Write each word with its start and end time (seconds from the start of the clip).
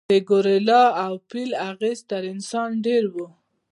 د 0.09 0.13
ګورېلا 0.29 0.83
او 1.03 1.11
فیل 1.29 1.51
اغېز 1.69 1.99
تر 2.09 2.23
انسان 2.33 2.69
ډېر 2.85 3.03
و. 3.13 3.15